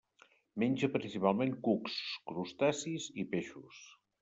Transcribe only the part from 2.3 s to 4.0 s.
crustacis i peixos.